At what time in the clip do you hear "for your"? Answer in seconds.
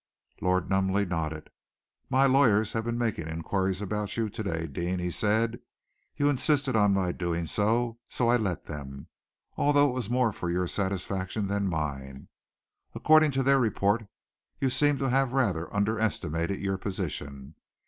10.31-10.65